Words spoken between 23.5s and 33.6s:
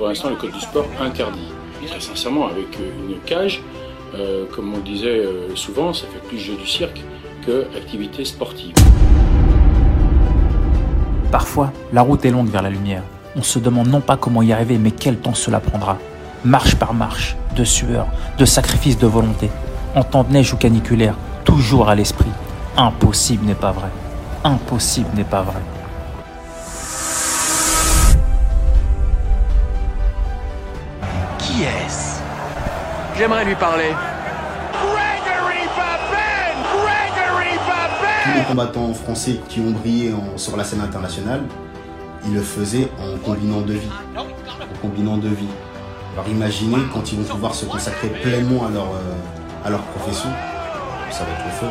pas vrai. Impossible n'est pas vrai. Qui est-ce? J'aimerais lui